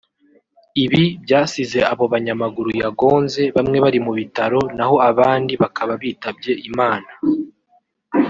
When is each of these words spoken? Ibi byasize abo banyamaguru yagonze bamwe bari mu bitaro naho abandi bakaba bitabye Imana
Ibi 0.83 1.03
byasize 1.23 1.79
abo 1.91 2.03
banyamaguru 2.13 2.69
yagonze 2.81 3.41
bamwe 3.55 3.77
bari 3.85 3.99
mu 4.05 4.11
bitaro 4.19 4.59
naho 4.77 4.95
abandi 5.09 5.53
bakaba 5.61 5.93
bitabye 6.01 6.51
Imana 6.69 7.09